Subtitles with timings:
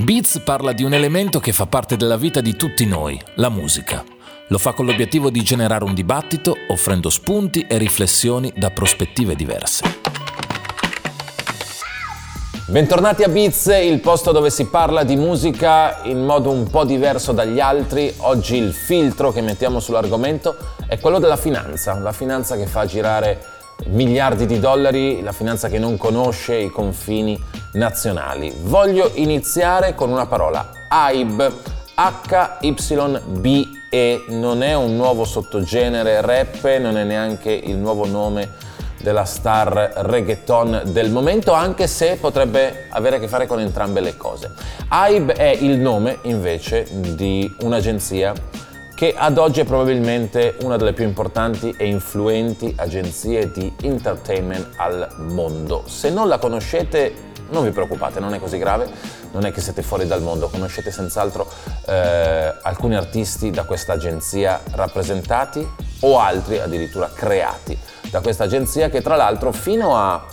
[0.00, 4.04] Beats parla di un elemento che fa parte della vita di tutti noi, la musica.
[4.46, 9.96] Lo fa con l'obiettivo di generare un dibattito, offrendo spunti e riflessioni da prospettive diverse.
[12.68, 17.32] Bentornati a Beats, il posto dove si parla di musica in modo un po' diverso
[17.32, 18.14] dagli altri.
[18.18, 20.56] Oggi il filtro che mettiamo sull'argomento
[20.86, 25.78] è quello della finanza, la finanza che fa girare miliardi di dollari, la finanza che
[25.78, 27.40] non conosce i confini
[27.72, 28.52] nazionali.
[28.62, 31.52] Voglio iniziare con una parola, HYB,
[31.94, 32.64] H-Y-B-E,
[34.28, 38.66] non è un nuovo sottogenere rap, non è neanche il nuovo nome
[39.00, 44.16] della star reggaeton del momento, anche se potrebbe avere a che fare con entrambe le
[44.16, 44.52] cose.
[44.90, 48.32] HYB è il nome invece di un'agenzia
[48.98, 55.08] che ad oggi è probabilmente una delle più importanti e influenti agenzie di entertainment al
[55.18, 55.84] mondo.
[55.86, 57.14] Se non la conoscete,
[57.50, 58.90] non vi preoccupate, non è così grave,
[59.30, 61.48] non è che siete fuori dal mondo, conoscete senz'altro
[61.86, 65.64] eh, alcuni artisti da questa agenzia rappresentati
[66.00, 67.78] o altri addirittura creati
[68.10, 70.26] da questa agenzia che tra l'altro fino a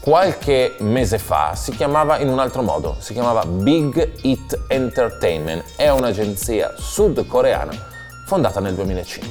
[0.00, 5.90] qualche mese fa si chiamava in un altro modo, si chiamava Big Hit Entertainment, è
[5.90, 7.92] un'agenzia sudcoreana
[8.26, 9.30] fondata nel 2005.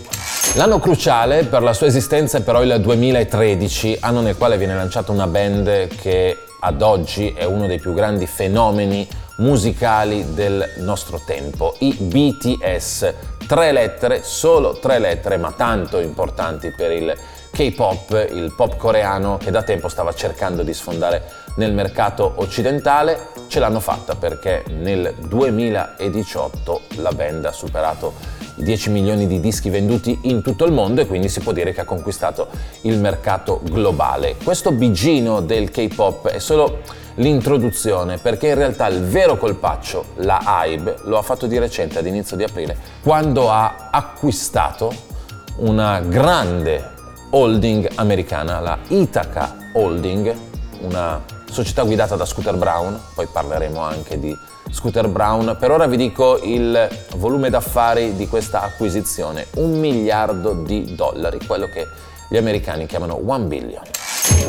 [0.55, 5.11] L'anno cruciale per la sua esistenza è però il 2013, anno nel quale viene lanciata
[5.11, 9.05] una band che ad oggi è uno dei più grandi fenomeni
[9.37, 13.13] musicali del nostro tempo, i BTS.
[13.45, 17.13] Tre lettere, solo tre lettere, ma tanto importanti per il
[17.51, 21.21] K-pop, il pop coreano che da tempo stava cercando di sfondare
[21.55, 23.33] nel mercato occidentale.
[23.47, 28.13] Ce l'hanno fatta perché nel 2018 la band ha superato
[28.55, 31.81] 10 milioni di dischi venduti in tutto il mondo e quindi si può dire che
[31.81, 32.47] ha conquistato
[32.81, 34.35] il mercato globale.
[34.41, 36.79] Questo bigino del K-pop è solo
[37.15, 42.05] l'introduzione perché in realtà il vero colpaccio, la HYBE, lo ha fatto di recente ad
[42.05, 44.93] inizio di aprile quando ha acquistato
[45.57, 46.93] una grande
[47.29, 50.33] holding americana, la Ithaca Holding,
[50.81, 51.21] una
[51.55, 54.37] società guidata da Scooter Brown, poi parleremo anche di
[54.69, 55.55] Scooter Brown.
[55.57, 56.85] Per ora vi dico il
[57.15, 61.87] volume d'affari di questa acquisizione, un miliardo di dollari, quello che
[62.29, 63.83] gli americani chiamano one billion.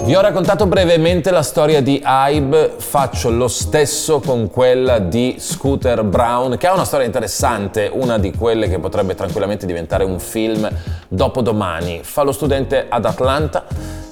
[0.03, 6.03] Vi ho raccontato brevemente la storia di Hybe, faccio lo stesso con quella di Scooter
[6.03, 10.69] Brown, che ha una storia interessante, una di quelle che potrebbe tranquillamente diventare un film
[11.07, 12.01] dopodomani.
[12.03, 13.65] Fa lo studente ad Atlanta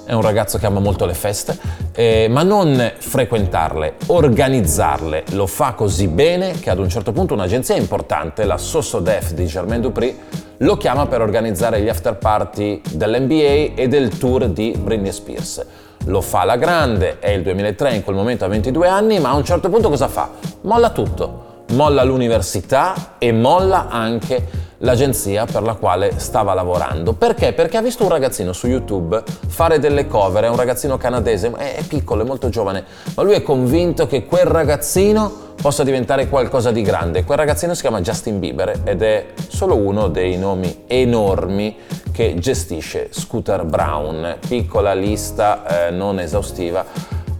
[0.04, 1.56] è un ragazzo che ama molto le feste,
[1.92, 5.24] eh, ma non frequentarle, organizzarle.
[5.32, 9.80] Lo fa così bene che ad un certo punto un'agenzia importante, la Sosodef di Germain
[9.80, 10.16] Dupri,
[10.58, 15.64] lo chiama per organizzare gli after party dell'NBA e del tour di Britney Spears.
[16.06, 19.34] Lo fa alla grande, è il 2003, in quel momento ha 22 anni, ma a
[19.34, 20.30] un certo punto cosa fa?
[20.62, 21.52] Molla tutto.
[21.70, 27.14] Molla l'università e molla anche l'agenzia per la quale stava lavorando.
[27.14, 27.52] Perché?
[27.52, 31.82] Perché ha visto un ragazzino su YouTube fare delle cover, è un ragazzino canadese, è
[31.88, 32.84] piccolo, è molto giovane,
[33.16, 37.24] ma lui è convinto che quel ragazzino possa diventare qualcosa di grande.
[37.24, 41.76] Quel ragazzino si chiama Justin Bieber ed è solo uno dei nomi enormi
[42.12, 44.36] che gestisce Scooter Brown.
[44.46, 46.84] Piccola lista, eh, non esaustiva.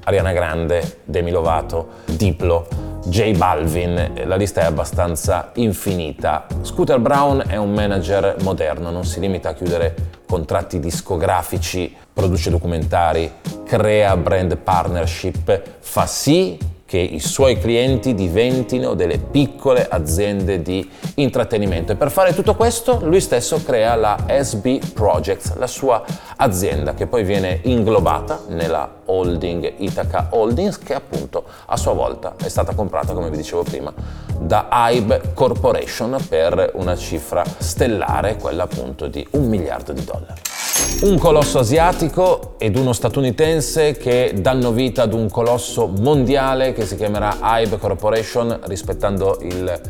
[0.05, 2.94] Ariana Grande, Demi Lovato, Diplo.
[3.07, 6.47] J Balvin, la lista è abbastanza infinita.
[6.63, 9.95] Scooter Brown è un manager moderno, non si limita a chiudere
[10.27, 13.31] contratti discografici, produce documentari,
[13.65, 16.59] crea brand partnership, fa sì
[16.95, 23.01] che i suoi clienti diventino delle piccole aziende di intrattenimento e per fare tutto questo
[23.03, 26.05] lui stesso crea la SB Projects, la sua
[26.37, 32.49] azienda che poi viene inglobata nella holding Ithaca Holdings che appunto a sua volta è
[32.49, 33.93] stata comprata come vi dicevo prima
[34.39, 40.54] da Hybe Corporation per una cifra stellare, quella appunto di un miliardo di dollari.
[41.03, 46.97] Un colosso asiatico ed uno statunitense che danno vita ad un colosso mondiale che si
[46.97, 49.81] chiamerà Hybe Corporation, rispettando il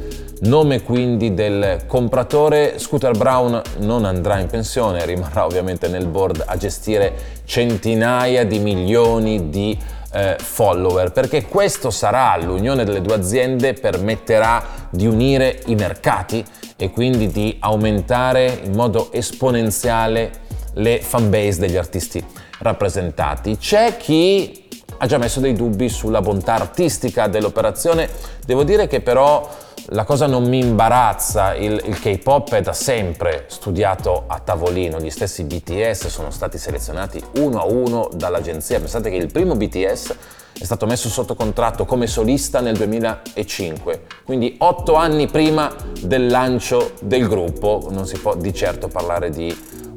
[0.40, 2.78] nome quindi del compratore.
[2.78, 7.12] Scooter Brown non andrà in pensione, rimarrà ovviamente nel board a gestire
[7.44, 9.78] centinaia di milioni di
[10.12, 16.44] eh, follower, perché questo sarà l'unione delle due aziende permetterà di unire i mercati
[16.76, 20.42] e quindi di aumentare in modo esponenziale
[20.74, 22.24] le fanbase degli artisti
[22.58, 23.56] rappresentati.
[23.58, 24.68] C'è chi
[24.98, 28.08] ha già messo dei dubbi sulla bontà artistica dell'operazione,
[28.44, 29.48] devo dire che però
[29.88, 35.10] la cosa non mi imbarazza, il, il, K-pop è da sempre studiato a tavolino, gli
[35.10, 40.16] stessi BTS sono stati selezionati uno a uno dall'agenzia, pensate che il primo BTS
[40.58, 46.92] è stato messo sotto contratto come solista nel 2005, quindi otto anni prima del lancio
[47.02, 49.54] del gruppo, non si può di certo parlare di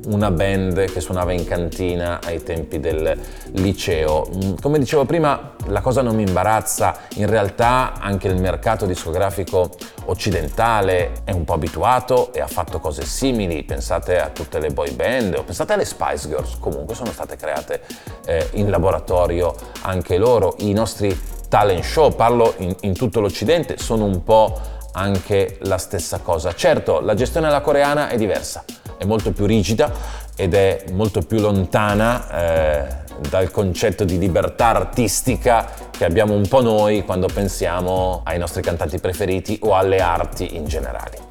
[0.08, 3.18] una band che suonava in cantina ai tempi del
[3.54, 4.30] liceo.
[4.34, 9.70] Mm, come dicevo prima, la cosa non mi imbarazza, in realtà anche il mercato discografico
[10.06, 14.92] occidentale è un po' abituato e ha fatto cose simili, pensate a tutte le boy
[14.92, 17.82] band o pensate alle Spice Girls, comunque sono state create
[18.26, 24.06] eh, in laboratorio anche loro, i nostri talent show, parlo in, in tutto l'Occidente, sono
[24.06, 24.60] un po'
[24.94, 26.54] anche la stessa cosa.
[26.56, 28.64] Certo, la gestione alla coreana è diversa
[28.98, 29.92] è molto più rigida
[30.36, 36.62] ed è molto più lontana eh, dal concetto di libertà artistica che abbiamo un po'
[36.62, 41.26] noi quando pensiamo ai nostri cantanti preferiti o alle arti in generale.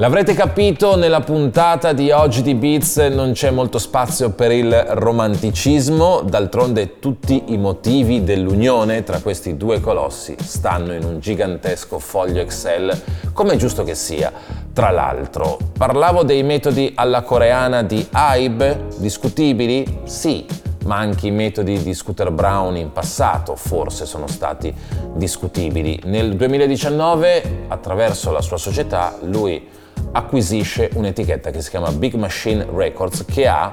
[0.00, 6.22] L'avrete capito, nella puntata di oggi di Beats non c'è molto spazio per il romanticismo,
[6.22, 12.96] d'altronde tutti i motivi dell'unione tra questi due colossi stanno in un gigantesco foglio Excel,
[13.32, 14.32] come è giusto che sia.
[14.78, 20.02] Tra l'altro, parlavo dei metodi alla coreana di Hybe, discutibili?
[20.04, 20.46] Sì,
[20.84, 24.72] ma anche i metodi di Scooter Brown in passato forse sono stati
[25.14, 26.00] discutibili.
[26.04, 29.66] Nel 2019, attraverso la sua società, lui
[30.12, 33.72] acquisisce un'etichetta che si chiama Big Machine Records che ha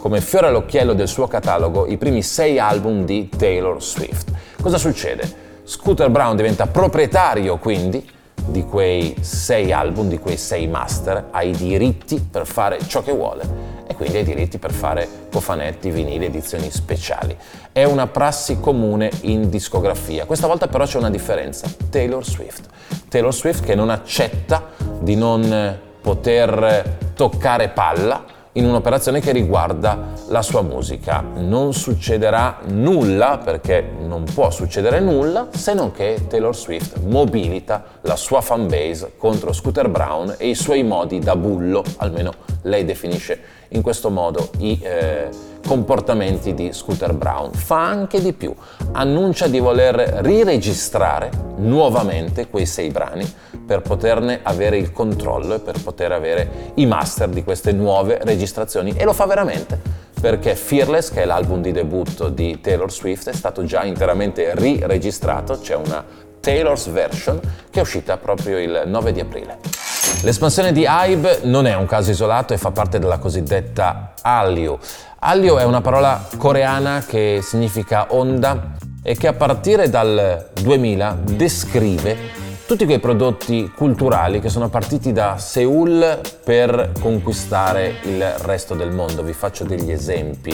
[0.00, 4.32] come fiore all'occhiello del suo catalogo i primi sei album di Taylor Swift.
[4.62, 5.44] Cosa succede?
[5.64, 8.14] Scooter Brown diventa proprietario quindi
[8.46, 13.12] di quei sei album, di quei sei master, ha i diritti per fare ciò che
[13.12, 17.36] vuole e quindi ha i diritti per fare cofanetti, vinili, edizioni speciali.
[17.72, 20.26] È una prassi comune in discografia.
[20.26, 21.68] Questa volta però c'è una differenza.
[21.90, 22.68] Taylor Swift.
[23.08, 24.70] Taylor Swift che non accetta
[25.00, 31.22] di non poter toccare palla in un'operazione che riguarda la sua musica.
[31.36, 38.16] Non succederà nulla, perché non può succedere nulla, se non che Taylor Swift mobilita la
[38.16, 42.32] sua fanbase contro Scooter Brown e i suoi modi da bullo, almeno
[42.62, 43.40] lei definisce
[43.70, 45.28] in questo modo i eh,
[45.66, 47.52] comportamenti di Scooter Brown.
[47.52, 48.54] Fa anche di più,
[48.92, 53.30] annuncia di voler riregistrare nuovamente quei sei brani
[53.66, 58.94] per poterne avere il controllo e per poter avere i master di queste nuove registrazioni
[58.96, 63.34] e lo fa veramente perché Fearless, che è l'album di debutto di Taylor Swift, è
[63.34, 66.04] stato già interamente riregistrato, c'è una
[66.40, 67.38] Taylor's version
[67.70, 69.85] che è uscita proprio il 9 di aprile.
[70.22, 74.76] L'espansione di Hybe non è un caso isolato e fa parte della cosiddetta Hallyu.
[75.20, 78.72] Hallyu è una parola coreana che significa onda
[79.02, 85.38] e che a partire dal 2000 descrive tutti quei prodotti culturali che sono partiti da
[85.38, 89.22] Seoul per conquistare il resto del mondo.
[89.22, 90.52] Vi faccio degli esempi,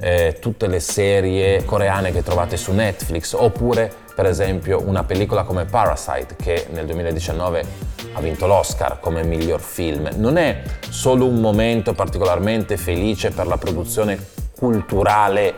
[0.00, 5.64] eh, tutte le serie coreane che trovate su Netflix oppure per esempio una pellicola come
[5.64, 7.64] Parasite che nel 2019
[8.14, 10.08] ha vinto l'Oscar come miglior film.
[10.16, 14.18] Non è solo un momento particolarmente felice per la produzione
[14.56, 15.54] culturale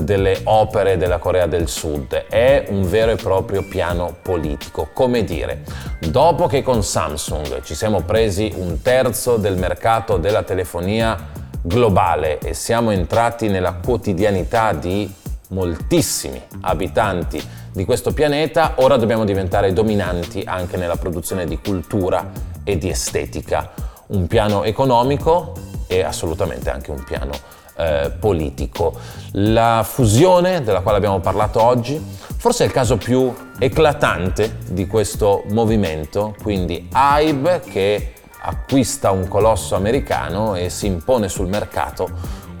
[0.00, 4.88] delle opere della Corea del Sud, è un vero e proprio piano politico.
[4.92, 5.62] Come dire,
[6.10, 11.16] dopo che con Samsung ci siamo presi un terzo del mercato della telefonia
[11.62, 15.12] globale e siamo entrati nella quotidianità di
[15.48, 17.42] moltissimi abitanti
[17.72, 22.30] di questo pianeta, ora dobbiamo diventare dominanti anche nella produzione di cultura
[22.64, 23.72] e di estetica.
[24.08, 25.52] Un piano economico
[25.86, 27.32] e assolutamente anche un piano
[27.76, 28.94] eh, politico.
[29.32, 32.02] La fusione della quale abbiamo parlato oggi
[32.36, 39.74] forse è il caso più eclatante di questo movimento, quindi Hybe che acquista un colosso
[39.74, 42.08] americano e si impone sul mercato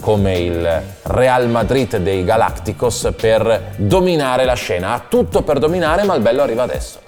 [0.00, 4.92] come il Real Madrid dei Galacticos per dominare la scena.
[4.92, 7.00] Ha tutto per dominare, ma il bello arriva adesso.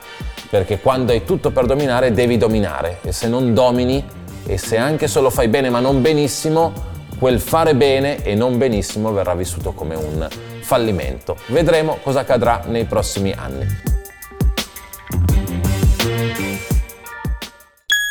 [0.49, 4.03] Perché quando hai tutto per dominare devi dominare e se non domini
[4.47, 6.73] e se anche solo fai bene ma non benissimo,
[7.19, 10.29] quel fare bene e non benissimo verrà vissuto come un
[10.61, 11.37] fallimento.
[11.49, 13.67] Vedremo cosa accadrà nei prossimi anni.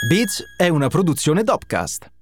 [0.08, 2.16] Beats è una produzione Dopcast.